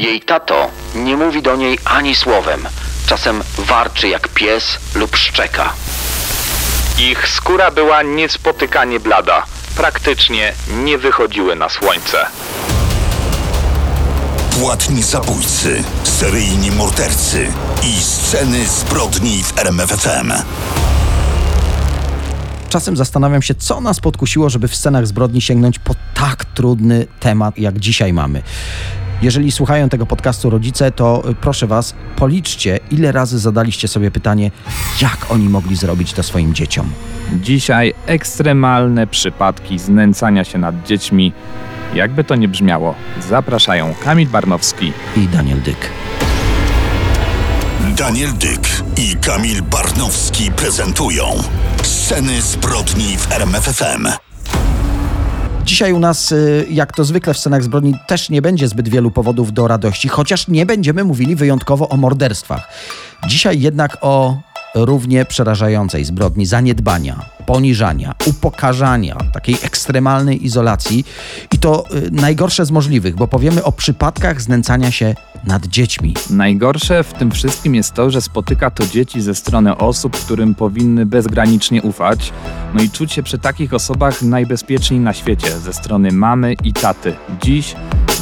[0.00, 2.68] Jej tato nie mówi do niej ani słowem.
[3.06, 5.72] Czasem warczy jak pies lub szczeka.
[6.98, 9.42] Ich skóra była niespotykanie blada.
[9.76, 10.52] Praktycznie
[10.84, 12.26] nie wychodziły na słońce.
[14.60, 17.46] Płatni zabójcy, seryjni mordercy
[17.82, 20.32] i sceny zbrodni w RMFFM.
[22.68, 27.58] Czasem zastanawiam się, co nas podkusiło, żeby w scenach zbrodni sięgnąć po tak trudny temat,
[27.58, 28.42] jak dzisiaj mamy.
[29.22, 34.50] Jeżeli słuchają tego podcastu rodzice, to y, proszę Was, policzcie, ile razy zadaliście sobie pytanie,
[35.02, 36.90] jak oni mogli zrobić to swoim dzieciom.
[37.32, 41.32] Dzisiaj ekstremalne przypadki znęcania się nad dziećmi.
[41.94, 42.94] Jakby to nie brzmiało,
[43.28, 44.92] zapraszają Kamil Barnowski.
[45.16, 45.90] I Daniel Dyk.
[47.96, 51.24] Daniel Dyk i Kamil Barnowski prezentują
[51.82, 54.29] sceny zbrodni w RMFFM.
[55.70, 59.10] Dzisiaj u nas, y, jak to zwykle w scenach zbrodni, też nie będzie zbyt wielu
[59.10, 62.68] powodów do radości, chociaż nie będziemy mówili wyjątkowo o morderstwach.
[63.28, 64.40] Dzisiaj jednak o
[64.74, 71.04] równie przerażającej zbrodni zaniedbania, poniżania, upokarzania, takiej ekstremalnej izolacji
[71.52, 76.14] i to y, najgorsze z możliwych, bo powiemy o przypadkach znęcania się nad dziećmi.
[76.30, 81.06] Najgorsze w tym wszystkim jest to, że spotyka to dzieci ze strony osób, którym powinny
[81.06, 82.32] bezgranicznie ufać,
[82.74, 87.14] no i czuć się przy takich osobach najbezpieczniej na świecie, ze strony mamy i taty.
[87.42, 87.74] Dziś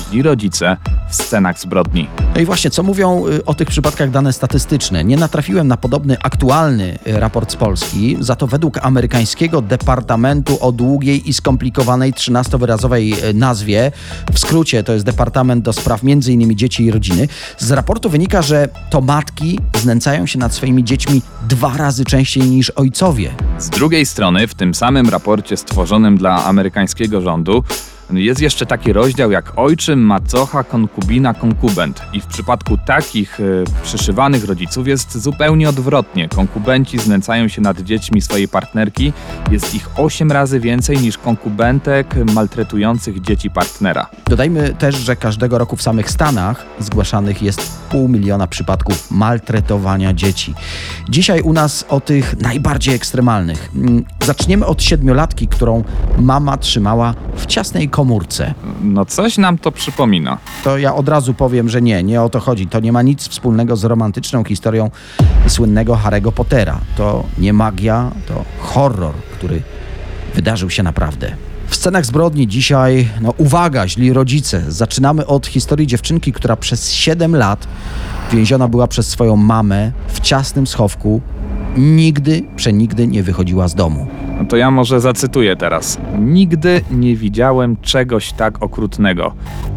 [0.09, 0.77] źli rodzice
[1.09, 2.09] w scenach zbrodni.
[2.35, 5.05] No i właśnie, co mówią y, o tych przypadkach dane statystyczne?
[5.05, 8.79] Nie natrafiłem na podobny aktualny y, raport z Polski, za to według
[9.19, 13.93] amerykańskiego Departamentu o długiej i skomplikowanej 13-wyrazowej y, nazwie,
[14.33, 16.57] w skrócie to jest Departament do Spraw m.in.
[16.57, 21.77] Dzieci i Rodziny, z raportu wynika, że to matki znęcają się nad swoimi dziećmi dwa
[21.77, 23.31] razy częściej niż ojcowie.
[23.59, 27.65] Z drugiej strony, w tym samym raporcie stworzonym dla amerykańskiego rządu,
[28.11, 32.03] jest jeszcze taki rozdział jak ojczym, macocha, konkubina, konkubent.
[32.13, 36.29] I w przypadku takich y, przyszywanych rodziców jest zupełnie odwrotnie.
[36.29, 39.13] Konkubenci znęcają się nad dziećmi swojej partnerki.
[39.51, 44.07] Jest ich 8 razy więcej niż konkubentek maltretujących dzieci partnera.
[44.27, 50.55] Dodajmy też, że każdego roku w samych Stanach zgłaszanych jest pół miliona przypadków maltretowania dzieci.
[51.09, 53.71] Dzisiaj u nas o tych najbardziej ekstremalnych.
[53.75, 55.85] Mm, zaczniemy od siedmiolatki, którą
[56.19, 58.55] mama trzymała w ciasnej komórce.
[58.83, 60.39] No coś nam to przypomina.
[60.65, 62.67] To ja od razu powiem, że nie, nie o to chodzi.
[62.67, 64.91] To nie ma nic wspólnego z romantyczną historią
[65.47, 66.81] słynnego Harry'ego Pottera.
[66.97, 69.63] To nie magia, to horror, który
[70.35, 71.31] wydarzył się naprawdę.
[71.69, 74.63] W scenach zbrodni dzisiaj, no uwaga, źli rodzice.
[74.69, 77.69] Zaczynamy od historii dziewczynki, która przez 7 lat
[78.33, 81.21] więziona była przez swoją mamę w ciasnym schowku.
[81.77, 84.07] Nigdy, przenigdy nie wychodziła z domu.
[84.39, 85.99] No to ja może zacytuję teraz.
[86.19, 89.35] Nigdy nie widziałem czegoś tak okrutnego.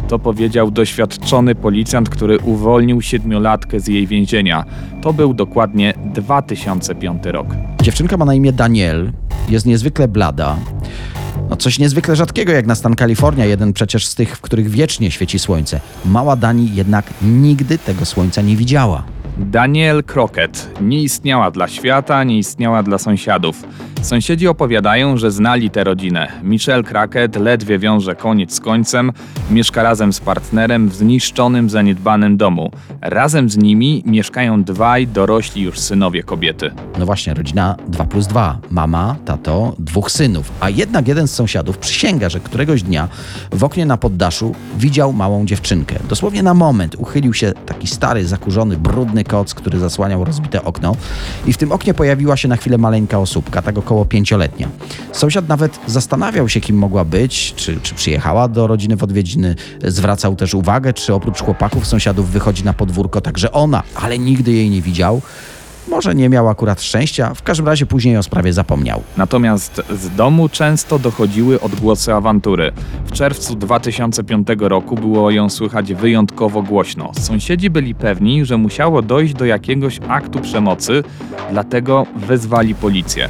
[0.08, 4.64] To powiedział doświadczony policjant, który uwolnił siedmiolatkę z jej więzienia.
[5.02, 7.46] To był dokładnie 2005 rok.
[7.82, 9.12] Dziewczynka ma na imię Daniel,
[9.48, 10.56] jest niezwykle blada.
[11.50, 15.10] No coś niezwykle rzadkiego jak na stan Kalifornia, jeden przecież z tych, w których wiecznie
[15.10, 15.80] świeci słońce.
[16.04, 19.04] Mała Dani jednak nigdy tego słońca nie widziała.
[19.38, 23.62] Daniel Crockett nie istniała dla świata, nie istniała dla sąsiadów.
[24.02, 26.28] Sąsiedzi opowiadają, że znali tę rodzinę.
[26.42, 29.12] Michelle Crockett ledwie wiąże koniec z końcem,
[29.50, 32.70] mieszka razem z partnerem w zniszczonym, zaniedbanym domu.
[33.00, 36.70] Razem z nimi mieszkają dwaj dorośli już synowie kobiety.
[36.98, 38.58] No właśnie, rodzina 2 plus 2.
[38.70, 40.52] Mama, tato, dwóch synów.
[40.60, 43.08] A jednak jeden z sąsiadów przysięga, że któregoś dnia
[43.52, 45.96] w oknie na poddaszu widział małą dziewczynkę.
[46.08, 50.96] Dosłownie na moment uchylił się taki stary, zakurzony, brudny koc, który zasłaniał rozbite okno
[51.46, 54.68] i w tym oknie pojawiła się na chwilę maleńka osóbka, tak około pięcioletnia.
[55.12, 59.54] Sąsiad nawet zastanawiał się, kim mogła być, czy, czy przyjechała do rodziny w odwiedziny.
[59.84, 64.70] Zwracał też uwagę, czy oprócz chłopaków sąsiadów wychodzi na podwórko także ona, ale nigdy jej
[64.70, 65.22] nie widział.
[65.92, 69.02] Może nie miał akurat szczęścia, w każdym razie później o sprawie zapomniał.
[69.16, 72.72] Natomiast z domu często dochodziły odgłosy awantury.
[73.06, 77.12] W czerwcu 2005 roku było ją słychać wyjątkowo głośno.
[77.20, 81.04] Sąsiedzi byli pewni, że musiało dojść do jakiegoś aktu przemocy,
[81.50, 83.28] dlatego wezwali policję.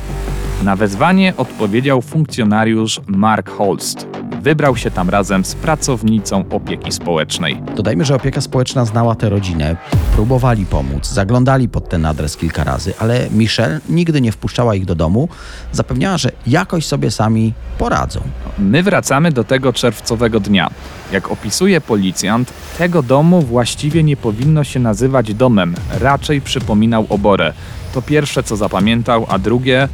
[0.64, 4.06] Na wezwanie odpowiedział funkcjonariusz Mark Holst.
[4.42, 7.62] Wybrał się tam razem z pracownicą opieki społecznej.
[7.76, 9.76] Dodajmy, że opieka społeczna znała tę rodzinę,
[10.14, 14.94] próbowali pomóc, zaglądali pod ten adres kilka razy, ale Michelle nigdy nie wpuszczała ich do
[14.94, 15.28] domu,
[15.72, 18.20] zapewniała, że jakoś sobie sami poradzą.
[18.58, 20.70] My wracamy do tego czerwcowego dnia.
[21.12, 27.52] Jak opisuje policjant, tego domu właściwie nie powinno się nazywać domem, raczej przypominał oborę.
[27.94, 29.88] To pierwsze co zapamiętał, a drugie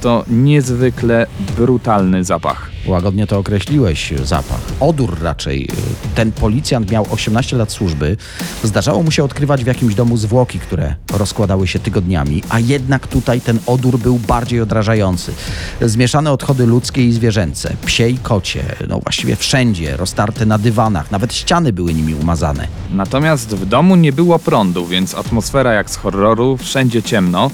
[0.00, 2.70] to niezwykle brutalny zapach.
[2.90, 4.60] Łagodnie to określiłeś, zapach.
[4.80, 5.68] Odór raczej.
[6.14, 8.16] Ten policjant miał 18 lat służby.
[8.64, 13.40] Zdarzało mu się odkrywać w jakimś domu zwłoki, które rozkładały się tygodniami, a jednak tutaj
[13.40, 15.32] ten odór był bardziej odrażający.
[15.80, 21.34] Zmieszane odchody ludzkie i zwierzęce, psie i kocie, no właściwie wszędzie, roztarte na dywanach, nawet
[21.34, 22.68] ściany były nimi umazane.
[22.90, 27.50] Natomiast w domu nie było prądu, więc atmosfera jak z horroru, wszędzie ciemno.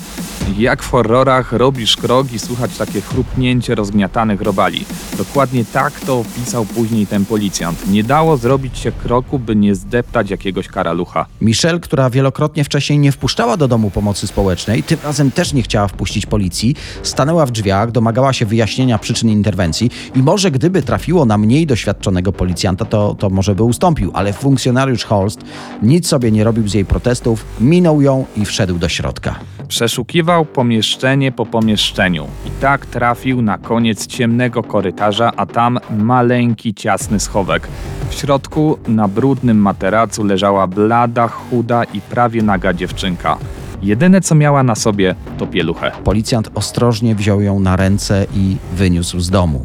[0.58, 4.84] Jak w horrorach robisz krok i słychać takie chrupnięcie rozgniatanych robali.
[5.28, 7.90] Dokładnie tak to opisał później ten policjant.
[7.90, 11.26] Nie dało zrobić się kroku, by nie zdeptać jakiegoś karalucha.
[11.40, 15.88] Michelle, która wielokrotnie wcześniej nie wpuszczała do domu pomocy społecznej, tym razem też nie chciała
[15.88, 21.38] wpuścić policji, stanęła w drzwiach, domagała się wyjaśnienia przyczyn interwencji i może gdyby trafiło na
[21.38, 25.40] mniej doświadczonego policjanta, to, to może by ustąpił, ale funkcjonariusz Holst
[25.82, 29.34] nic sobie nie robił z jej protestów, minął ją i wszedł do środka.
[29.68, 35.05] Przeszukiwał pomieszczenie po pomieszczeniu i tak trafił na koniec ciemnego korytarza,
[35.36, 37.68] a tam maleńki, ciasny schowek.
[38.08, 43.38] W środku na brudnym materacu leżała blada, chuda i prawie naga dziewczynka.
[43.82, 45.92] Jedyne co miała na sobie to pieluchę.
[46.04, 49.62] Policjant ostrożnie wziął ją na ręce i wyniósł z domu.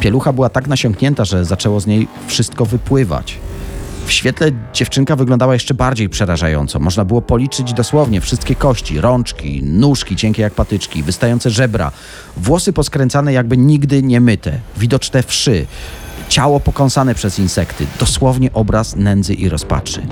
[0.00, 3.38] Pielucha była tak nasiąknięta, że zaczęło z niej wszystko wypływać.
[4.06, 6.80] W świetle dziewczynka wyglądała jeszcze bardziej przerażająco.
[6.80, 11.92] Można było policzyć dosłownie wszystkie kości, rączki, nóżki cienkie jak patyczki, wystające żebra,
[12.36, 15.66] włosy poskręcane jakby nigdy nie myte, widoczne wszy,
[16.28, 17.86] ciało pokąsane przez insekty.
[18.00, 20.02] Dosłownie obraz nędzy i rozpaczy.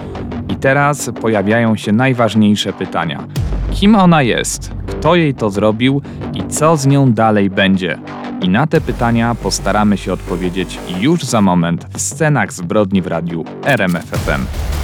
[0.61, 3.27] Teraz pojawiają się najważniejsze pytania.
[3.73, 4.73] Kim ona jest?
[4.87, 6.03] Kto jej to zrobił
[6.35, 7.99] i co z nią dalej będzie?
[8.43, 13.45] I na te pytania postaramy się odpowiedzieć już za moment w scenach zbrodni w radiu
[13.65, 14.80] RMFFM.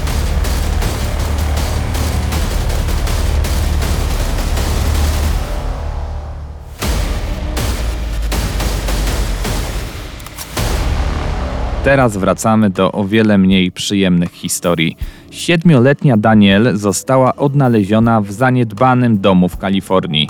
[11.86, 14.96] Teraz wracamy do o wiele mniej przyjemnych historii.
[15.30, 20.28] Siedmioletnia Daniel została odnaleziona w zaniedbanym domu w Kalifornii.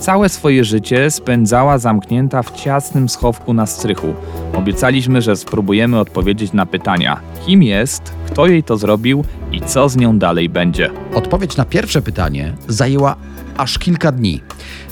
[0.00, 4.14] Całe swoje życie spędzała zamknięta w ciasnym schowku na strychu.
[4.54, 9.96] Obiecaliśmy, że spróbujemy odpowiedzieć na pytania: kim jest, kto jej to zrobił i co z
[9.96, 10.90] nią dalej będzie.
[11.14, 13.16] Odpowiedź na pierwsze pytanie zajęła
[13.56, 14.40] aż kilka dni.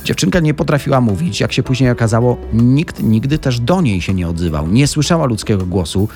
[0.05, 4.29] Dziewczynka nie potrafiła mówić, jak się później okazało, nikt nigdy też do niej się nie
[4.29, 4.69] odzywał.
[4.69, 6.09] Nie słyszała ludzkiego głosu,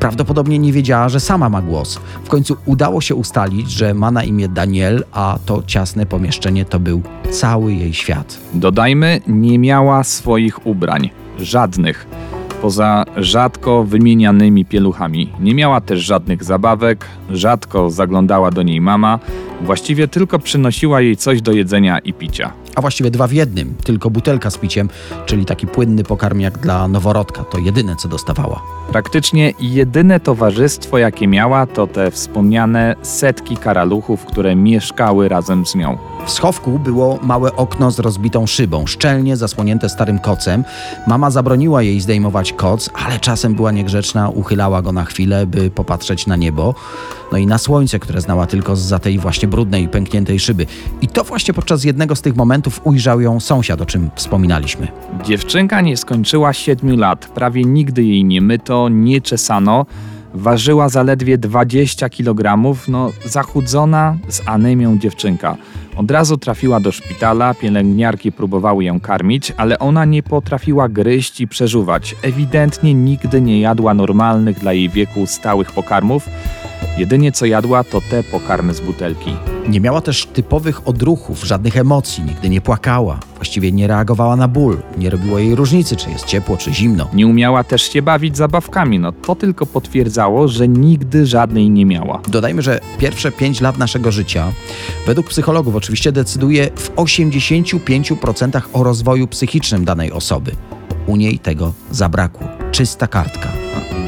[0.00, 2.00] prawdopodobnie nie wiedziała, że sama ma głos.
[2.24, 6.80] W końcu udało się ustalić, że ma na imię Daniel, a to ciasne pomieszczenie to
[6.80, 8.38] był cały jej świat.
[8.54, 11.10] Dodajmy, nie miała swoich ubrań.
[11.38, 12.06] Żadnych.
[12.62, 15.32] Poza rzadko wymienianymi pieluchami.
[15.40, 19.18] Nie miała też żadnych zabawek, rzadko zaglądała do niej mama,
[19.60, 22.52] właściwie tylko przynosiła jej coś do jedzenia i picia.
[22.74, 24.88] A właściwie dwa w jednym, tylko butelka z piciem,
[25.26, 27.44] czyli taki płynny pokarm jak dla noworodka.
[27.44, 28.62] To jedyne, co dostawała.
[28.92, 35.98] Praktycznie jedyne towarzystwo, jakie miała, to te wspomniane setki karaluchów, które mieszkały razem z nią.
[36.26, 40.64] W schowku było małe okno z rozbitą szybą, szczelnie zasłonięte starym kocem.
[41.06, 46.26] Mama zabroniła jej zdejmować koc, ale czasem była niegrzeczna, uchylała go na chwilę, by popatrzeć
[46.26, 46.74] na niebo.
[47.32, 50.66] No i na słońce, które znała tylko za tej właśnie brudnej pękniętej szyby.
[51.00, 54.88] I to właśnie podczas jednego z tych momentów ujrzał ją sąsiad, o czym wspominaliśmy.
[55.24, 59.86] Dziewczynka nie skończyła siedmiu lat, prawie nigdy jej nie myto, nie czesano.
[60.34, 65.56] Ważyła zaledwie 20 kg, no zachudzona z anemią dziewczynka.
[65.96, 71.48] Od razu trafiła do szpitala, pielęgniarki próbowały ją karmić, ale ona nie potrafiła gryźć i
[71.48, 72.16] przeżuwać.
[72.22, 76.28] Ewidentnie nigdy nie jadła normalnych dla jej wieku stałych pokarmów.
[76.98, 79.36] Jedynie co jadła to te pokarmy z butelki.
[79.68, 84.78] Nie miała też typowych odruchów, żadnych emocji, nigdy nie płakała, właściwie nie reagowała na ból,
[84.98, 87.08] nie robiło jej różnicy, czy jest ciepło, czy zimno.
[87.12, 92.20] Nie umiała też się bawić zabawkami, no to tylko potwierdzało, że nigdy żadnej nie miała.
[92.28, 94.52] Dodajmy, że pierwsze 5 lat naszego życia,
[95.06, 100.52] według psychologów oczywiście, decyduje w 85% o rozwoju psychicznym danej osoby.
[101.06, 102.48] U niej tego zabrakło.
[102.72, 103.48] Czysta kartka.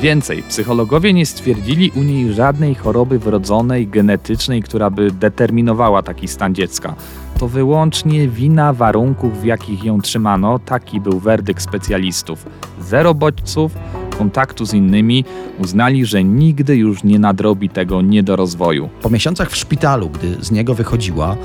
[0.01, 6.55] Więcej, psychologowie nie stwierdzili u niej żadnej choroby wrodzonej, genetycznej, która by determinowała taki stan
[6.55, 6.95] dziecka.
[7.39, 12.47] To wyłącznie wina warunków, w jakich ją trzymano, taki był werdykt specjalistów.
[12.81, 13.73] Zero bodźców,
[14.19, 15.25] kontaktu z innymi,
[15.59, 18.89] uznali, że nigdy już nie nadrobi tego niedorozwoju.
[19.03, 21.37] Po miesiącach w szpitalu, gdy z niego wychodziła,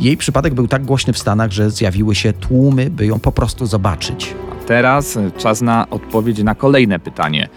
[0.00, 3.66] jej przypadek był tak głośny w Stanach, że zjawiły się tłumy, by ją po prostu
[3.66, 4.34] zobaczyć.
[4.66, 7.48] Teraz czas na odpowiedź na kolejne pytanie.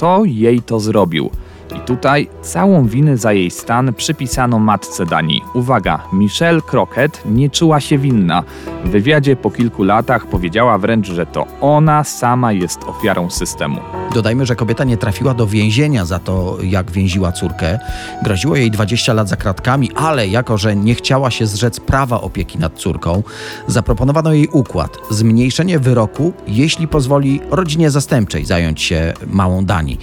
[0.00, 1.30] Kto jej to zrobił?
[1.76, 5.42] I tutaj całą winę za jej stan przypisano matce Dani.
[5.54, 8.42] Uwaga, Michelle Crockett nie czuła się winna.
[8.84, 13.80] W wywiadzie po kilku latach powiedziała wręcz, że to ona sama jest ofiarą systemu.
[14.14, 17.78] Dodajmy, że kobieta nie trafiła do więzienia za to, jak więziła córkę.
[18.22, 22.58] Groziło jej 20 lat za kratkami, ale jako, że nie chciała się zrzec prawa opieki
[22.58, 23.22] nad córką,
[23.66, 29.98] zaproponowano jej układ: zmniejszenie wyroku, jeśli pozwoli rodzinie zastępczej zająć się małą Dani.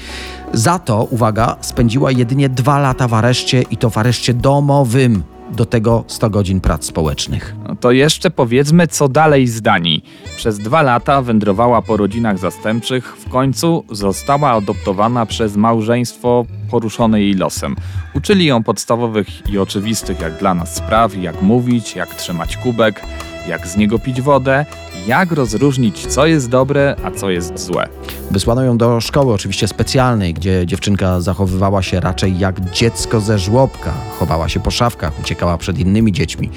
[0.53, 5.36] Za to, uwaga, spędziła jedynie dwa lata w areszcie i to w areszcie domowym.
[5.51, 7.55] Do tego 100 godzin prac społecznych.
[7.67, 10.03] No to jeszcze powiedzmy, co dalej z Danii.
[10.37, 17.33] Przez dwa lata wędrowała po rodzinach zastępczych, w końcu została adoptowana przez małżeństwo poruszone jej
[17.33, 17.75] losem.
[18.15, 23.01] Uczyli ją podstawowych i oczywistych jak dla nas spraw, jak mówić, jak trzymać kubek,
[23.47, 24.65] jak z niego pić wodę,
[25.07, 27.87] jak rozróżnić, co jest dobre, a co jest złe.
[28.31, 33.93] Wysłano ją do szkoły, oczywiście specjalnej, gdzie dziewczynka zachowywała się raczej jak dziecko ze żłobka.
[34.19, 36.49] Chowała się po szafkach, uciekała przed innymi dziećmi.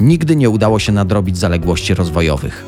[0.00, 2.64] Nigdy nie udało się nadrobić zaległości rozwojowych.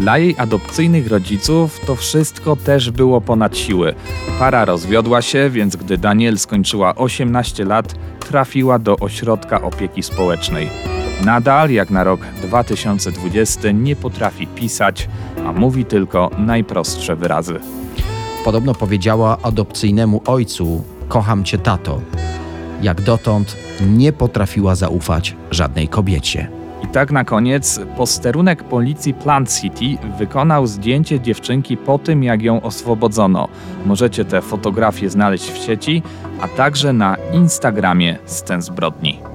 [0.00, 3.94] Dla jej adopcyjnych rodziców to wszystko też było ponad siły.
[4.38, 10.99] Para rozwiodła się, więc gdy Daniel skończyła 18 lat, trafiła do ośrodka opieki społecznej.
[11.24, 15.08] Nadal, jak na rok 2020, nie potrafi pisać,
[15.46, 17.60] a mówi tylko najprostsze wyrazy.
[18.44, 22.00] Podobno powiedziała adopcyjnemu ojcu: Kocham cię, tato.
[22.82, 26.48] Jak dotąd nie potrafiła zaufać żadnej kobiecie.
[26.84, 32.62] I tak na koniec posterunek policji Plant City wykonał zdjęcie dziewczynki po tym, jak ją
[32.62, 33.48] oswobodzono.
[33.86, 36.02] Możecie te fotografie znaleźć w sieci,
[36.40, 39.29] a także na Instagramie Scen Zbrodni.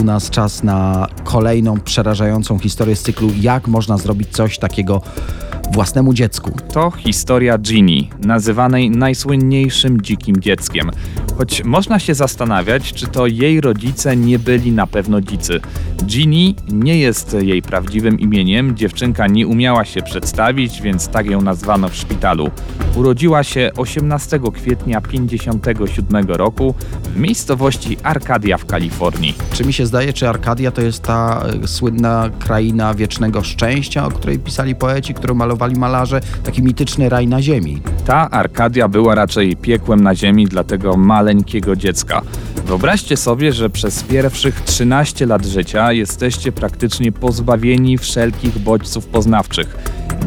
[0.00, 5.02] U nas czas na kolejną przerażającą historię z cyklu Jak można zrobić coś takiego
[5.72, 6.50] własnemu dziecku.
[6.72, 10.90] To historia Ginny, nazywanej najsłynniejszym dzikim dzieckiem.
[11.38, 15.60] Choć można się zastanawiać, czy to jej rodzice nie byli na pewno dzicy.
[16.04, 21.88] Ginny nie jest jej prawdziwym imieniem, dziewczynka nie umiała się przedstawić, więc tak ją nazwano
[21.88, 22.50] w szpitalu.
[22.96, 29.34] Urodziła się 18 kwietnia 1957 roku w miejscowości Arcadia w Kalifornii.
[29.52, 34.08] Czy mi się zdaje, czy Arkadia to jest ta e, słynna kraina wiecznego szczęścia, o
[34.08, 37.82] której pisali poeci, którą malowali malarze, taki mityczny raj na ziemi?
[38.06, 40.96] Ta Arkadia była raczej piekłem na ziemi dla tego
[41.26, 42.22] maleńkiego dziecka.
[42.66, 49.76] Wyobraźcie sobie, że przez pierwszych 13 lat życia jesteście praktycznie pozbawieni wszelkich bodźców poznawczych.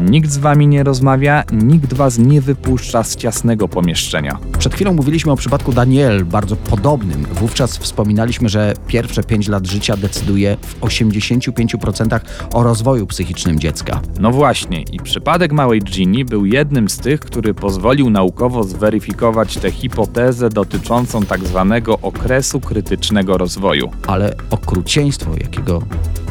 [0.00, 4.38] Nikt z wami nie rozmawia, nikt was nie wypuszcza z ciasnego pomieszczenia.
[4.58, 7.26] Przed chwilą mówiliśmy o przypadku Daniel, bardzo podobnym.
[7.32, 12.20] Wówczas wspominaliśmy, że pierwsze 5 lat życia decyduje w 85%
[12.52, 14.00] o rozwoju psychicznym dziecka.
[14.20, 19.70] No właśnie, i przypadek małej Ginny był jednym z tych, który pozwolił naukowo zweryfikować tę
[19.70, 23.90] hipotezę dotyczącą tak zwanego okresu krytycznego rozwoju.
[24.06, 25.82] Ale okrucieństwo, jakiego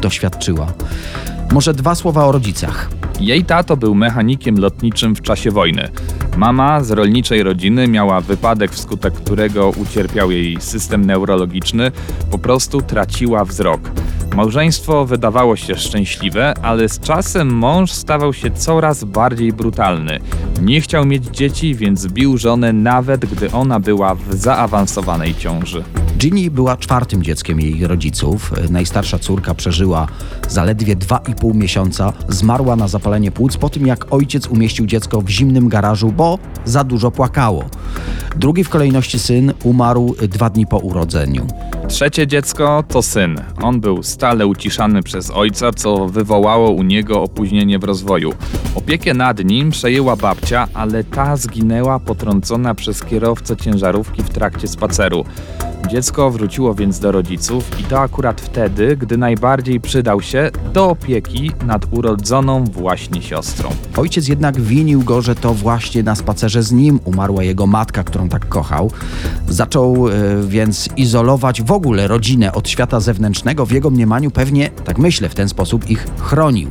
[0.02, 0.66] doświadczyła.
[1.52, 2.90] Może dwa słowa o rodzicach.
[3.20, 5.88] Jej tato był mechanikiem lotniczym w czasie wojny.
[6.36, 11.92] Mama z rolniczej rodziny miała wypadek, wskutek którego ucierpiał jej system neurologiczny,
[12.30, 13.80] po prostu traciła wzrok.
[14.36, 20.20] Małżeństwo wydawało się szczęśliwe, ale z czasem mąż stawał się coraz bardziej brutalny.
[20.62, 25.84] Nie chciał mieć dzieci, więc bił żonę nawet gdy ona była w zaawansowanej ciąży.
[26.18, 28.52] Ginny była czwartym dzieckiem jej rodziców.
[28.70, 30.06] Najstarsza córka przeżyła
[30.48, 32.12] zaledwie 2,5 miesiąca.
[32.28, 36.84] Zmarła na zapalenie płuc po tym, jak ojciec umieścił dziecko w zimnym garażu, bo za
[36.84, 37.64] dużo płakało.
[38.36, 41.46] Drugi w kolejności syn umarł dwa dni po urodzeniu.
[41.88, 43.40] Trzecie dziecko to syn.
[43.62, 48.32] On był stale uciszany przez ojca, co wywołało u niego opóźnienie w rozwoju.
[48.74, 55.24] Opiekę nad nim przejęła babcia, ale ta zginęła potrącona przez kierowcę ciężarówki w trakcie spaceru.
[55.90, 61.52] Dziecko wróciło więc do rodziców i to akurat wtedy, gdy najbardziej przydał się do opieki
[61.66, 63.70] nad urodzoną właśnie siostrą.
[63.96, 68.28] Ojciec jednak winił go, że to właśnie na spacerze z nim umarła jego matka, którą
[68.28, 68.90] tak kochał.
[69.48, 70.12] Zaczął e,
[70.48, 73.66] więc izolować w ogóle rodzinę od świata zewnętrznego.
[73.66, 76.68] W jego mniemaniu pewnie, tak myślę, w ten sposób ich chronił.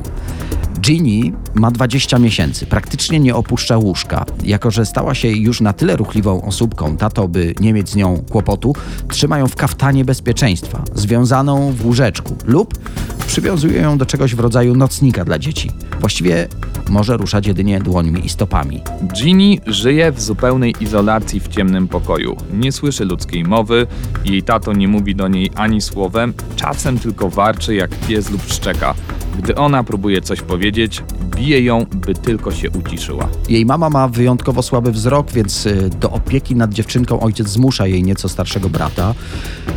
[0.89, 4.25] Ginny ma 20 miesięcy, praktycznie nie opuszcza łóżka.
[4.43, 8.23] Jako, że stała się już na tyle ruchliwą osóbką, tato, by nie mieć z nią
[8.31, 8.75] kłopotu,
[9.09, 12.79] trzyma ją w kaftanie bezpieczeństwa, związaną w łóżeczku lub
[13.27, 15.71] przywiązuje ją do czegoś w rodzaju nocnika dla dzieci.
[15.99, 16.47] Właściwie
[16.89, 18.81] może ruszać jedynie dłońmi i stopami.
[19.13, 22.37] Ginny żyje w zupełnej izolacji w ciemnym pokoju.
[22.53, 23.87] Nie słyszy ludzkiej mowy,
[24.25, 28.95] jej tato nie mówi do niej ani słowem, czasem tylko warczy jak pies lub szczeka.
[29.37, 31.03] Gdy ona próbuje coś powiedzieć,
[31.35, 33.27] bije ją, by tylko się uciszyła.
[33.49, 38.03] Jej mama ma wyjątkowo słaby wzrok, więc y, do opieki nad dziewczynką ojciec zmusza jej
[38.03, 39.13] nieco starszego brata.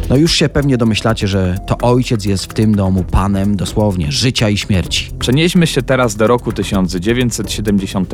[0.09, 4.49] No już się pewnie domyślacie, że to ojciec jest w tym domu panem dosłownie życia
[4.49, 5.11] i śmierci.
[5.19, 8.13] Przenieśmy się teraz do roku 1970,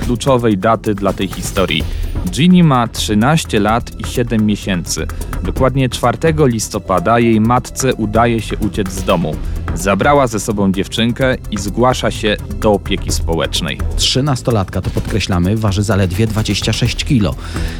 [0.00, 1.84] kluczowej daty dla tej historii.
[2.30, 5.06] Ginny ma 13 lat i 7 miesięcy.
[5.44, 9.36] Dokładnie 4 listopada jej matce udaje się uciec z domu.
[9.74, 13.78] Zabrała ze sobą dziewczynkę i zgłasza się do opieki społecznej.
[13.96, 17.38] Trzynastolatka, to podkreślamy, waży zaledwie 26 kg.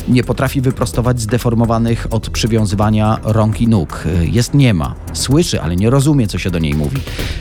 [0.08, 4.04] Nie potrafi wyprostować zdeformowanych od przywiązywania rąk i nóg.
[4.20, 4.94] Jest niema.
[5.12, 6.96] Słyszy, ale nie rozumie, co się do niej mówi.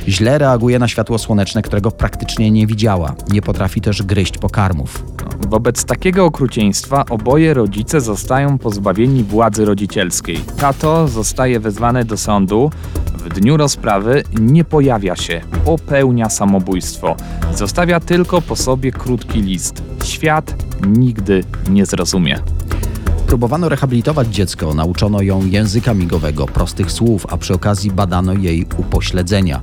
[0.08, 3.16] Źle reaguje na światło słoneczne, którego praktycznie nie widziała.
[3.32, 5.04] Nie potrafi też gryźć pokarmów.
[5.50, 10.40] Wobec takiego okrucieństwa oboje rodzice zostają pozbawieni władzy rodzicielskiej.
[10.58, 12.72] Tato zostaje wezwany do sądu.
[13.26, 17.16] W dniu rozprawy nie pojawia się, popełnia samobójstwo.
[17.56, 19.84] Zostawia tylko po sobie krótki list.
[20.04, 20.56] Świat
[20.88, 22.40] nigdy nie zrozumie.
[23.32, 29.62] Próbowano rehabilitować dziecko, nauczono ją języka migowego, prostych słów, a przy okazji badano jej upośledzenia.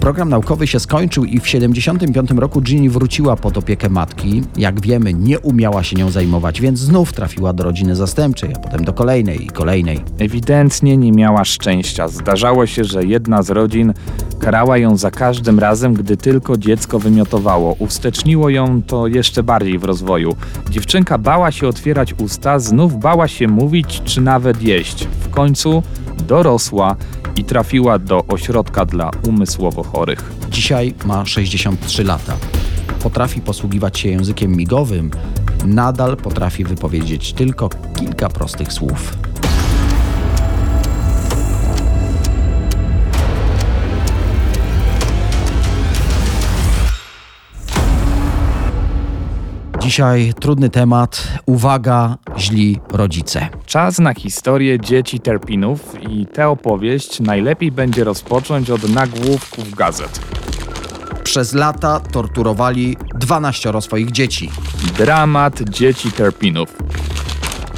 [0.00, 4.42] Program naukowy się skończył i w 1975 roku Ginny wróciła pod opiekę matki.
[4.56, 8.84] Jak wiemy, nie umiała się nią zajmować, więc znów trafiła do rodziny zastępczej, a potem
[8.84, 10.00] do kolejnej i kolejnej.
[10.18, 12.08] Ewidentnie nie miała szczęścia.
[12.08, 13.94] Zdarzało się, że jedna z rodzin
[14.38, 17.76] karała ją za każdym razem, gdy tylko dziecko wymiotowało.
[17.78, 20.36] Uwsteczniło ją to jeszcze bardziej w rozwoju.
[20.70, 25.08] Dziewczynka bała się otwierać usta, znów bała się mówić czy nawet jeść.
[25.20, 25.82] W końcu
[26.28, 26.96] dorosła
[27.36, 30.32] i trafiła do ośrodka dla umysłowo chorych.
[30.50, 32.36] Dzisiaj ma 63 lata.
[33.02, 35.10] Potrafi posługiwać się językiem migowym,
[35.66, 37.68] nadal potrafi wypowiedzieć tylko
[37.98, 39.23] kilka prostych słów.
[49.94, 51.28] Dzisiaj trudny temat.
[51.46, 53.48] Uwaga, źli rodzice.
[53.66, 60.20] Czas na historię dzieci terpinów i tę opowieść najlepiej będzie rozpocząć od nagłówków gazet.
[61.24, 64.50] Przez lata torturowali 12 swoich dzieci.
[64.98, 66.76] Dramat dzieci terpinów.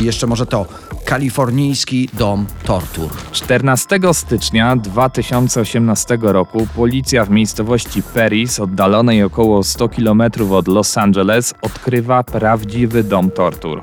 [0.01, 0.67] I jeszcze może to
[1.07, 3.11] kalifornijski dom tortur.
[3.33, 11.55] 14 stycznia 2018 roku policja w miejscowości Paris, oddalonej około 100 km od Los Angeles,
[11.63, 13.83] odkrywa prawdziwy dom tortur.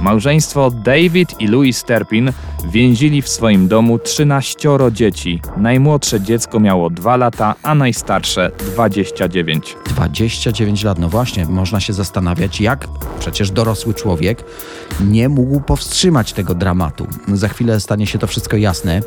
[0.00, 2.32] Małżeństwo David i Louis Terpin
[2.70, 5.40] więzili w swoim domu 13 dzieci.
[5.56, 9.76] Najmłodsze dziecko miało 2 lata, a najstarsze 29.
[9.86, 14.44] 29 lat, no właśnie, można się zastanawiać, jak przecież dorosły człowiek
[15.00, 17.06] nie mógł powstrzymać tego dramatu.
[17.32, 19.00] Za chwilę stanie się to wszystko jasne.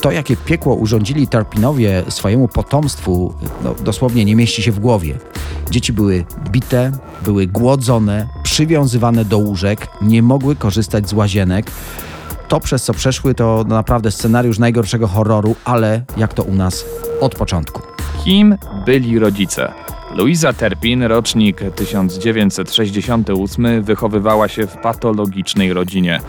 [0.00, 3.34] To, jakie piekło urządzili Tarpinowie swojemu potomstwu,
[3.64, 5.18] no, dosłownie nie mieści się w głowie.
[5.70, 6.92] Dzieci były bite,
[7.24, 11.70] były głodzone, przywiązywane do łóżek, nie mogły korzystać z łazienek.
[12.48, 16.84] To, przez co przeszły, to naprawdę scenariusz najgorszego horroru, ale jak to u nas
[17.20, 17.82] od początku.
[18.24, 18.56] Kim
[18.86, 19.72] byli rodzice?
[20.18, 26.20] Luisa Terpin, rocznik 1968, wychowywała się w patologicznej rodzinie.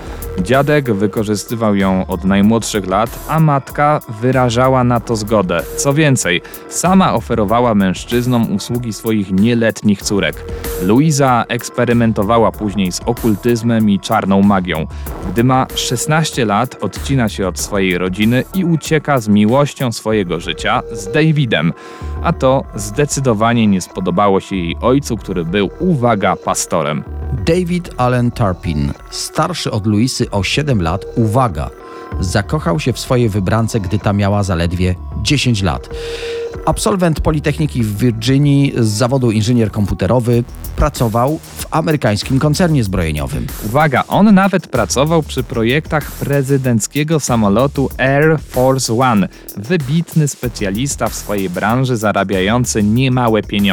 [0.41, 5.63] Dziadek wykorzystywał ją od najmłodszych lat, a matka wyrażała na to zgodę.
[5.77, 10.43] Co więcej, sama oferowała mężczyznom usługi swoich nieletnich córek.
[10.83, 14.87] Luisa eksperymentowała później z okultyzmem i czarną magią.
[15.33, 20.81] Gdy ma 16 lat, odcina się od swojej rodziny i ucieka z miłością swojego życia
[20.91, 21.73] z Davidem.
[22.23, 27.03] A to zdecydowanie nie spodobało się jej ojcu, który był, uwaga, pastorem.
[27.45, 31.69] David Allen Tarpin, starszy od Luisy o 7 lat, uwaga,
[32.19, 35.89] zakochał się w swojej wybrance, gdy ta miała zaledwie 10 lat.
[36.65, 40.43] Absolwent Politechniki w Virginii z zawodu inżynier komputerowy,
[40.75, 43.47] pracował w amerykańskim koncernie zbrojeniowym.
[43.65, 49.27] Uwaga, on nawet pracował przy projektach prezydenckiego samolotu Air Force One.
[49.57, 53.68] Wybitny specjalista w swojej branży, zarabiający niemałe pieniądze.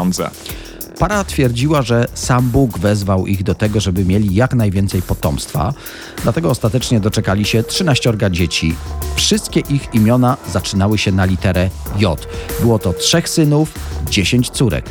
[0.98, 5.74] Para twierdziła, że sam Bóg wezwał ich do tego, żeby mieli jak najwięcej potomstwa,
[6.22, 8.74] dlatego ostatecznie doczekali się 13 dzieci.
[9.16, 12.26] Wszystkie ich imiona zaczynały się na literę J.
[12.60, 13.72] Było to trzech synów,
[14.10, 14.84] 10 córek.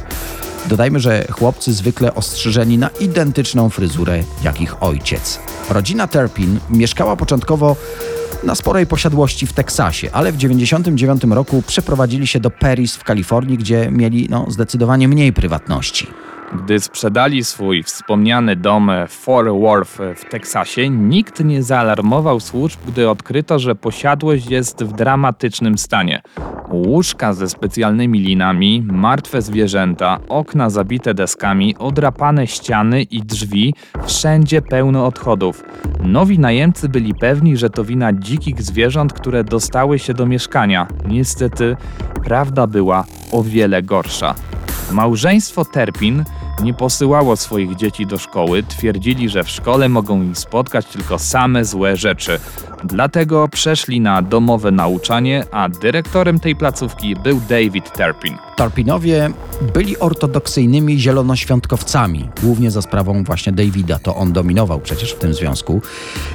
[0.68, 5.40] Dodajmy, że chłopcy zwykle ostrzyżeni na identyczną fryzurę jak ich ojciec.
[5.70, 7.76] Rodzina Terpin mieszkała początkowo
[8.44, 13.58] na sporej posiadłości w Teksasie, ale w 1999 roku przeprowadzili się do Paris w Kalifornii,
[13.58, 16.08] gdzie mieli no, zdecydowanie mniej prywatności.
[16.54, 23.60] Gdy sprzedali swój wspomniany dom Fort Worth w Teksasie, nikt nie zaalarmował służb, gdy odkryto,
[23.60, 26.22] że posiadłość jest w dramatycznym stanie.
[26.70, 33.74] Łóżka ze specjalnymi linami, martwe zwierzęta, okna zabite deskami, odrapane ściany i drzwi,
[34.06, 35.64] wszędzie pełno odchodów.
[36.04, 40.88] Nowi najemcy byli pewni, że to wina dzikich zwierząt, które dostały się do mieszkania.
[41.08, 41.78] Niestety,
[42.24, 44.36] prawda była o wiele gorsza.
[44.92, 46.24] Małżeństwo Terpin
[46.64, 51.66] nie posyłało swoich dzieci do szkoły, twierdzili, że w szkole mogą ich spotkać tylko same
[51.66, 52.40] złe rzeczy.
[52.84, 58.38] Dlatego przeszli na domowe nauczanie, a dyrektorem tej placówki był David Terpin.
[58.56, 59.30] Tarpinowie
[59.74, 65.82] byli ortodoksyjnymi zielonoświątkowcami, głównie za sprawą właśnie Davida, to on dominował przecież w tym związku.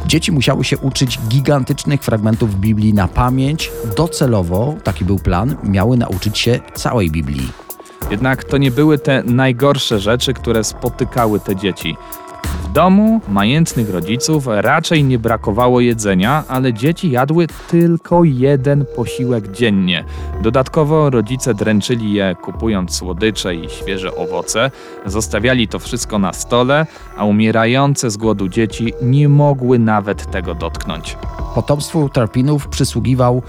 [0.07, 6.39] Dzieci musiały się uczyć gigantycznych fragmentów Biblii na pamięć, docelowo, taki był plan, miały nauczyć
[6.39, 7.70] się całej Biblii.
[8.11, 11.97] Jednak to nie były te najgorsze rzeczy, które spotykały te dzieci.
[12.45, 20.05] W domu majętnych rodziców raczej nie brakowało jedzenia, ale dzieci jadły tylko jeden posiłek dziennie.
[20.43, 24.71] Dodatkowo rodzice dręczyli je kupując słodycze i świeże owoce,
[25.07, 31.17] zostawiali to wszystko na stole, a umierające z głodu dzieci nie mogły nawet tego dotknąć.
[31.55, 33.43] Potomstwu Tarpinów przysługiwał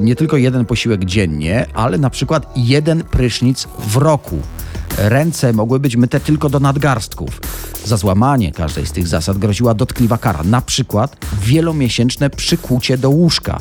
[0.00, 4.38] nie tylko jeden posiłek dziennie, ale na przykład jeden prysznic w roku.
[4.98, 7.40] Ręce mogły być myte tylko do nadgarstków.
[7.84, 13.60] Za złamanie każdej z tych zasad groziła dotkliwa kara, na przykład wielomiesięczne przykucie do łóżka.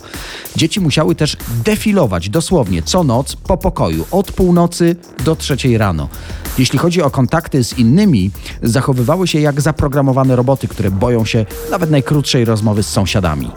[0.55, 6.09] Dzieci musiały też defilować dosłownie co noc po pokoju, od północy do trzeciej rano.
[6.57, 8.31] Jeśli chodzi o kontakty z innymi,
[8.63, 13.51] zachowywały się jak zaprogramowane roboty, które boją się nawet najkrótszej rozmowy z sąsiadami.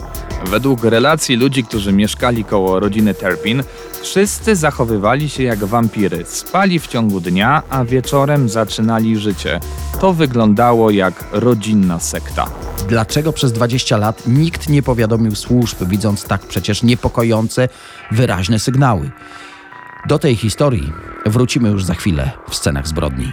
[0.46, 3.62] Według relacji ludzi, którzy mieszkali koło rodziny Terpin,
[4.06, 6.24] wszyscy zachowywali się jak wampiry.
[6.24, 9.60] Spali w ciągu dnia, a wieczorem zaczynali życie.
[10.00, 12.46] To wyglądało jak rodzinna sekta.
[12.88, 17.68] Dlaczego przez 20 lat nikt nie powiadomił służb, widząc tak przecież niepokojące,
[18.10, 19.10] wyraźne sygnały?
[20.08, 20.92] Do tej historii
[21.26, 23.32] wrócimy już za chwilę w scenach zbrodni.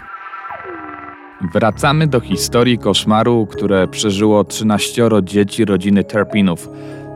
[1.54, 6.70] Wracamy do historii koszmaru, które przeżyło 13 dzieci rodziny Terpinów.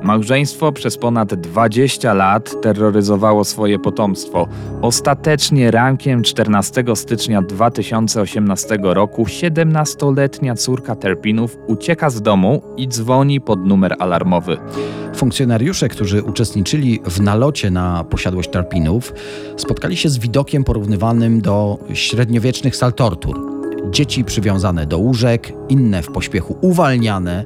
[0.04, 4.48] Małżeństwo przez ponad 20 lat terroryzowało swoje potomstwo.
[4.82, 13.66] Ostatecznie rankiem 14 stycznia 2018 roku 17-letnia córka Terpinów ucieka z domu i dzwoni pod
[13.66, 14.58] numer alarmowy.
[15.16, 19.14] Funkcjonariusze, którzy uczestniczyli w nalocie na posiadłość Tarpinów,
[19.58, 23.58] spotkali się z widokiem porównywanym do średniowiecznych sal tortur.
[23.92, 27.44] Dzieci przywiązane do łóżek, inne w pośpiechu uwalniane.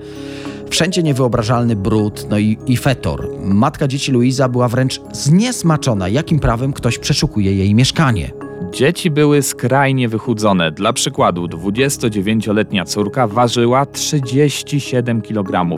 [0.71, 3.27] Wszędzie niewyobrażalny brud, no i, i fetor.
[3.43, 8.31] Matka dzieci Luiza była wręcz zniesmaczona, jakim prawem ktoś przeszukuje jej mieszkanie.
[8.73, 10.71] Dzieci były skrajnie wychudzone.
[10.71, 15.77] Dla przykładu, 29-letnia córka ważyła 37 kg.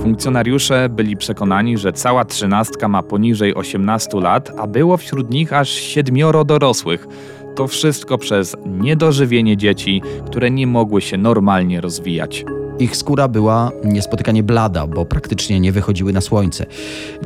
[0.00, 5.70] Funkcjonariusze byli przekonani, że cała trzynastka ma poniżej 18 lat, a było wśród nich aż
[5.70, 7.06] siedmioro dorosłych.
[7.56, 12.44] To wszystko przez niedożywienie dzieci, które nie mogły się normalnie rozwijać.
[12.78, 16.66] Ich skóra była niespotykanie blada, bo praktycznie nie wychodziły na słońce.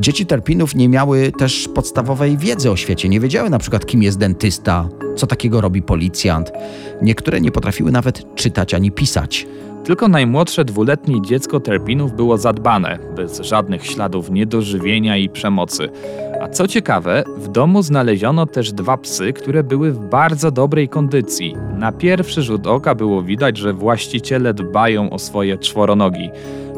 [0.00, 3.08] Dzieci Terpinów nie miały też podstawowej wiedzy o świecie.
[3.08, 6.52] Nie wiedziały na przykład, kim jest dentysta, co takiego robi policjant.
[7.02, 9.46] Niektóre nie potrafiły nawet czytać ani pisać.
[9.90, 15.88] Tylko najmłodsze dwuletnie dziecko Terpinów było zadbane, bez żadnych śladów niedożywienia i przemocy.
[16.40, 21.56] A co ciekawe, w domu znaleziono też dwa psy, które były w bardzo dobrej kondycji.
[21.78, 26.30] Na pierwszy rzut oka było widać, że właściciele dbają o swoje czworonogi.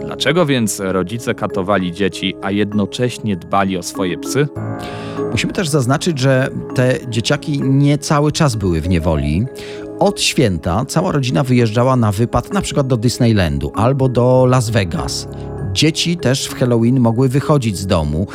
[0.04, 4.48] Dlaczego więc rodzice katowali dzieci, a jednocześnie dbali o swoje psy?
[5.30, 9.46] Musimy też zaznaczyć, że te dzieciaki nie cały czas były w niewoli.
[9.98, 15.28] Od święta cała rodzina wyjeżdżała na wypad na przykład do Disneylandu albo do Las Vegas.
[15.72, 18.26] Dzieci też w Halloween mogły wychodzić z domu.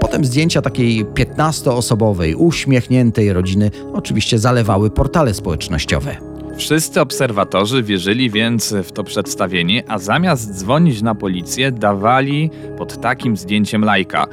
[0.00, 6.16] Potem zdjęcia takiej 15-osobowej, uśmiechniętej rodziny oczywiście zalewały portale społecznościowe.
[6.56, 13.36] Wszyscy obserwatorzy wierzyli więc w to przedstawienie, a zamiast dzwonić na policję, dawali pod takim
[13.36, 14.26] zdjęciem lajka.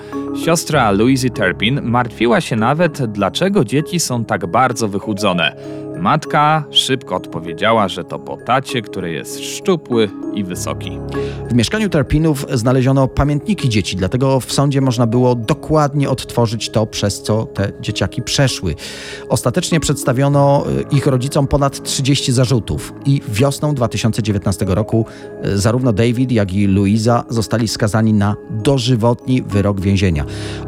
[0.45, 5.55] Siostra Louise Terpin martwiła się nawet, dlaczego dzieci są tak bardzo wychudzone.
[6.01, 10.99] Matka szybko odpowiedziała, że to po tacie, który jest szczupły i wysoki.
[11.49, 17.21] W mieszkaniu Terpinów znaleziono pamiętniki dzieci, dlatego w sądzie można było dokładnie odtworzyć to, przez
[17.21, 18.75] co te dzieciaki przeszły.
[19.29, 25.05] Ostatecznie przedstawiono y, ich rodzicom ponad 30 zarzutów i wiosną 2019 roku
[25.45, 30.25] y, zarówno David, jak i Louisa zostali skazani na dożywotni wyrok więzienia.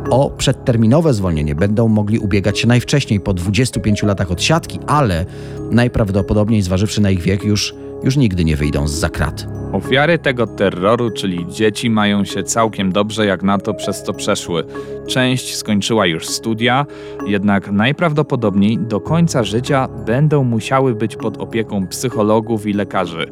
[0.09, 5.22] O przedterminowe zwolnienie będą mogli ubiegać się najwcześniej po 25 latach odsiadki, ale
[5.71, 9.47] najprawdopodobniej zważywszy na ich wiek już, już nigdy nie wyjdą z zakrat.
[9.71, 14.63] Ofiary tego terroru, czyli dzieci, mają się całkiem dobrze, jak na to przez co przeszły.
[15.07, 16.85] Część skończyła już studia,
[17.27, 23.31] jednak najprawdopodobniej do końca życia będą musiały być pod opieką psychologów i lekarzy.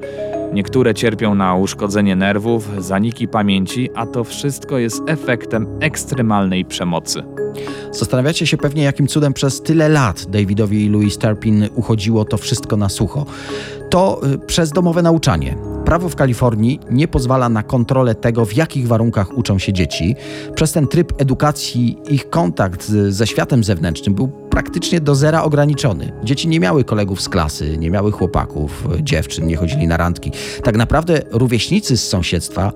[0.53, 7.23] Niektóre cierpią na uszkodzenie nerwów, zaniki pamięci, a to wszystko jest efektem ekstremalnej przemocy.
[7.91, 12.77] Zastanawiacie się pewnie, jakim cudem przez tyle lat Davidowi i Louis Terpin uchodziło to wszystko
[12.77, 13.25] na sucho.
[13.91, 15.55] To y, przez domowe nauczanie.
[15.85, 20.15] Prawo w Kalifornii nie pozwala na kontrolę tego, w jakich warunkach uczą się dzieci.
[20.55, 26.11] Przez ten tryb edukacji ich kontakt ze światem zewnętrznym był praktycznie do zera ograniczony.
[26.23, 30.31] Dzieci nie miały kolegów z klasy, nie miały chłopaków, y, dziewczyn, nie chodzili na randki.
[30.63, 32.71] Tak naprawdę rówieśnicy z sąsiedztwa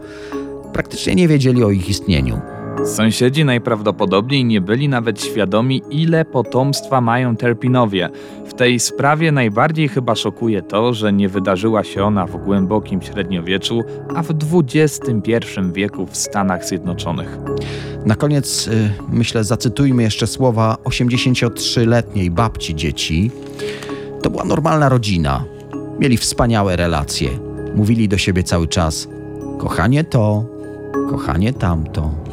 [0.74, 2.42] praktycznie nie wiedzieli o ich istnieniu.
[2.84, 8.10] Sąsiedzi najprawdopodobniej nie byli nawet świadomi, ile potomstwa mają Terpinowie.
[8.46, 13.82] W tej sprawie najbardziej chyba szokuje to, że nie wydarzyła się ona w głębokim średniowieczu,
[14.16, 17.38] a w XXI wieku w Stanach Zjednoczonych.
[18.06, 23.32] Na koniec, y, myślę, zacytujmy jeszcze słowa 83-letniej babci dzieci.
[24.22, 25.44] To była normalna rodzina.
[26.00, 27.30] Mieli wspaniałe relacje.
[27.76, 29.08] Mówili do siebie cały czas:
[29.60, 30.46] kochanie to,
[31.10, 32.25] kochanie tamto.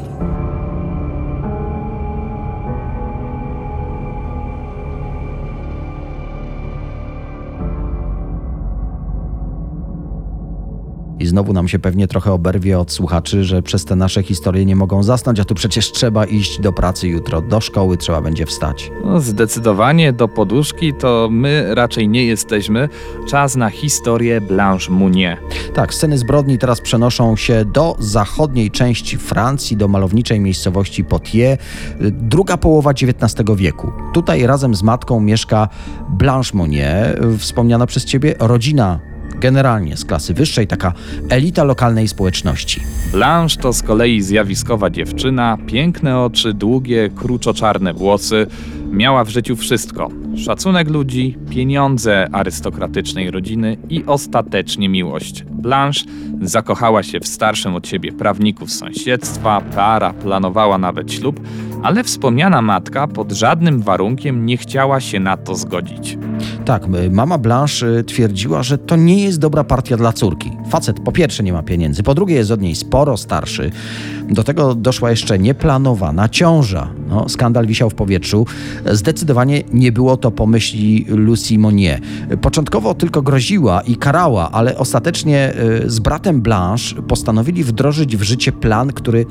[11.23, 14.77] I znowu nam się pewnie trochę oberwie od słuchaczy, że przez te nasze historie nie
[14.77, 18.91] mogą zasnąć, a tu przecież trzeba iść do pracy jutro, do szkoły trzeba będzie wstać.
[19.05, 22.89] No, zdecydowanie do poduszki to my raczej nie jesteśmy.
[23.29, 25.39] Czas na historię Blanche Mounier.
[25.75, 31.63] Tak, sceny zbrodni teraz przenoszą się do zachodniej części Francji, do malowniczej miejscowości Poitiers,
[32.11, 33.93] druga połowa XIX wieku.
[34.15, 35.69] Tutaj razem z matką mieszka
[36.09, 39.12] Blanche Mounier, wspomniana przez ciebie rodzina
[39.42, 40.92] generalnie z klasy wyższej, taka
[41.28, 42.81] elita lokalnej społeczności.
[43.12, 48.46] Blanche to z kolei zjawiskowa dziewczyna, piękne oczy, długie, kruczoczarne włosy.
[48.90, 55.44] Miała w życiu wszystko: szacunek ludzi, pieniądze arystokratycznej rodziny i ostatecznie miłość.
[55.50, 56.05] Blanche
[56.42, 61.40] zakochała się w starszym od siebie prawniku z sąsiedztwa, para planowała nawet ślub,
[61.83, 66.18] ale wspomniana matka pod żadnym warunkiem nie chciała się na to zgodzić.
[66.64, 70.51] Tak, mama Blanche y, twierdziła, że to nie jest dobra partia dla córki.
[70.70, 73.70] Facet po pierwsze nie ma pieniędzy, po drugie jest od niej sporo starszy.
[74.31, 76.88] Do tego doszła jeszcze nieplanowana ciąża.
[77.09, 78.46] No, skandal wisiał w powietrzu.
[78.92, 82.01] Zdecydowanie nie było to pomyśli Lucy Monnier.
[82.40, 88.53] Początkowo tylko groziła i karała, ale ostatecznie y, z bratem Blanche postanowili wdrożyć w życie
[88.53, 89.27] plan, który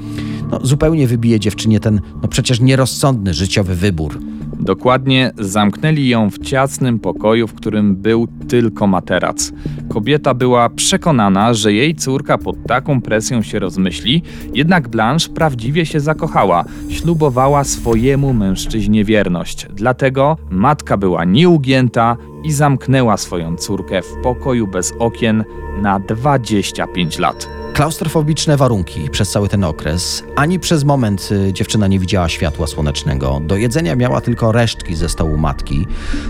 [0.52, 4.20] no, zupełnie wybije dziewczynie ten no, przecież nierozsądny życiowy wybór.
[4.62, 9.52] Dokładnie zamknęli ją w ciasnym pokoju, w którym był tylko materac.
[9.89, 16.00] Kobieta była przekonana, że jej córka pod taką presją się rozmyśli, jednak Blanche prawdziwie się
[16.00, 16.65] zakochała.
[16.89, 19.67] Ślubowała swojemu mężczyźnie wierność.
[19.74, 25.43] Dlatego matka była nieugięta i zamknęła swoją córkę w pokoju bez okien
[25.82, 27.61] na 25 lat.
[27.74, 30.24] Klaustrofobiczne warunki przez cały ten okres.
[30.36, 33.42] Ani przez moment y, dziewczyna nie widziała światła słonecznego.
[33.44, 35.88] Do jedzenia miała tylko resztki ze stołu matki.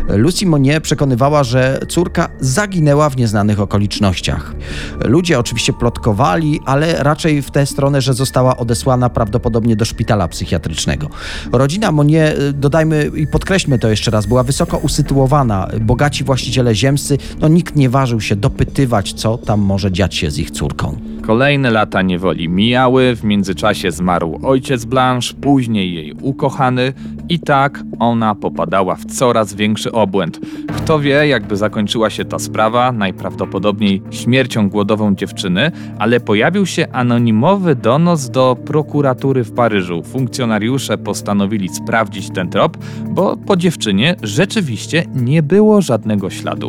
[0.08, 4.56] Lucy Monnier przekonywała, że córka zaginęła w nieznanych okolicznościach.
[5.00, 11.10] Ludzie oczywiście plotkowali, ale raczej w tę stronę, że została odesłana prawdopodobnie do szpitala psychiatrycznego.
[11.52, 15.68] Rodzina Monnier, y, dodajmy i podkreślmy to jeszcze raz, była wysoko usytuowana.
[15.82, 20.38] Bogaci właściciele ziemscy, no nikt nie ważył się dopytywać, co tam może dziać się z
[20.38, 21.11] ich córką.
[21.22, 26.94] Kolejne lata niewoli mijały, w międzyczasie zmarł ojciec Blanche, później jej ukochany
[27.30, 30.40] i tak ona popadała w coraz większy obłęd.
[30.78, 37.76] Kto wie, jakby zakończyła się ta sprawa, najprawdopodobniej śmiercią głodową dziewczyny, ale pojawił się anonimowy
[37.76, 40.04] donos do prokuratury w Paryżu.
[40.04, 42.78] Funkcjonariusze postanowili sprawdzić ten trop,
[43.10, 46.68] bo po dziewczynie rzeczywiście nie było żadnego śladu.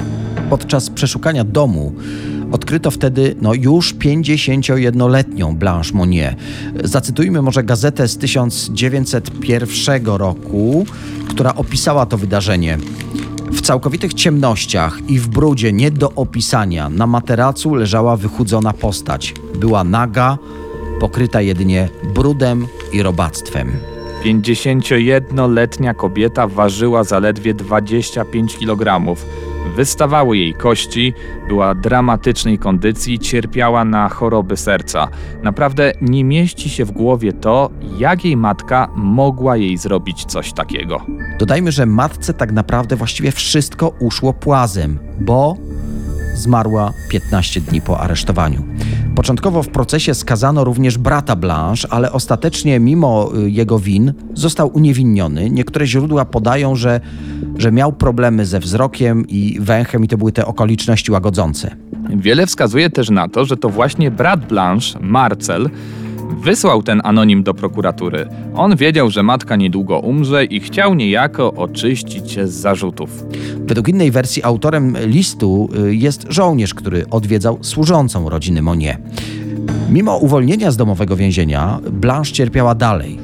[0.51, 1.93] Podczas przeszukania domu
[2.53, 6.37] Odkryto wtedy no, już 51-letnią Blanche Monnier.
[6.85, 10.87] Zacytujmy może gazetę z 1901 roku,
[11.29, 12.79] która opisała to wydarzenie.
[13.53, 19.35] W całkowitych ciemnościach i w brudzie nie do opisania na materacu leżała wychudzona postać.
[19.55, 20.39] Była naga,
[21.01, 23.73] pokryta jedynie brudem i robactwem.
[24.25, 29.17] 51-letnia kobieta ważyła zaledwie 25 kg.
[29.77, 31.15] Wystawały jej kości,
[31.49, 35.09] była dramatycznej kondycji, cierpiała na choroby serca.
[35.43, 41.01] Naprawdę nie mieści się w głowie to, jak jej matka mogła jej zrobić coś takiego.
[41.39, 45.57] Dodajmy, że matce tak naprawdę właściwie wszystko uszło płazem, bo
[46.35, 48.65] zmarła 15 dni po aresztowaniu.
[49.15, 55.51] Początkowo w procesie skazano również brata Blanche, ale ostatecznie, mimo y, jego win, został uniewinniony.
[55.51, 57.01] Niektóre źródła podają, że,
[57.59, 61.77] że miał problemy ze wzrokiem i węchem, i to były te okoliczności łagodzące.
[62.17, 65.71] Wiele wskazuje też na to, że to właśnie brat Blanche, Marcel,
[66.43, 68.29] wysłał ten anonim do prokuratury.
[68.55, 73.25] On wiedział, że matka niedługo umrze i chciał niejako oczyścić się z zarzutów.
[73.73, 78.99] Według innej wersji autorem listu y, jest żołnierz, który odwiedzał służącą rodziny Monie.
[79.91, 83.19] Mimo uwolnienia z domowego więzienia, Blanche cierpiała dalej.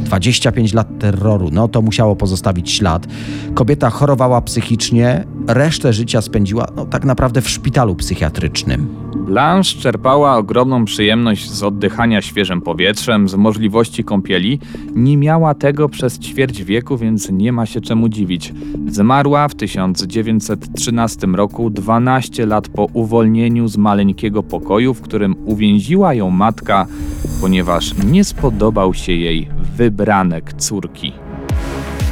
[0.00, 3.06] 25 lat terroru, no to musiało pozostawić ślad.
[3.54, 8.88] Kobieta chorowała psychicznie, resztę życia spędziła no, tak naprawdę w szpitalu psychiatrycznym.
[9.16, 14.60] Blanche czerpała ogromną przyjemność z oddychania świeżym powietrzem, z możliwości kąpieli.
[14.94, 18.52] Nie miała tego przez ćwierć wieku, więc nie ma się czemu dziwić.
[18.88, 26.30] Zmarła w 1913 roku, 12 lat po uwolnieniu z maleńkiego pokoju, w którym uwięziła ją
[26.30, 26.86] matka,
[27.40, 31.23] ponieważ nie spodobał się jej wybranek córki.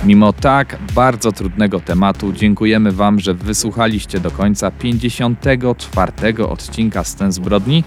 [0.05, 6.13] Mimo tak bardzo trudnego tematu, dziękujemy Wam, że wysłuchaliście do końca 54
[6.49, 7.85] odcinka Scen Zbrodni.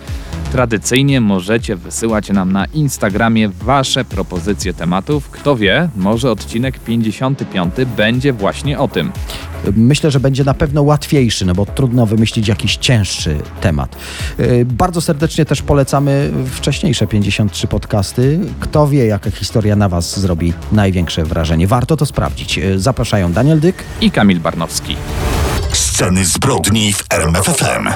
[0.52, 5.30] Tradycyjnie możecie wysyłać nam na Instagramie Wasze propozycje tematów.
[5.30, 9.12] Kto wie, może odcinek 55 będzie właśnie o tym.
[9.76, 13.96] Myślę, że będzie na pewno łatwiejszy, no bo trudno wymyślić jakiś cięższy temat.
[14.38, 18.40] Yy, Bardzo serdecznie też polecamy wcześniejsze 53 podcasty.
[18.60, 21.68] Kto wie, jaka historia na Was zrobi największe wrażenie.
[21.68, 22.58] Warto to sprawdzić.
[22.58, 23.84] Yy, Zapraszają Daniel Dyk.
[24.02, 24.96] I Kamil Barnowski.
[25.72, 27.90] Sceny zbrodni w RMFFM.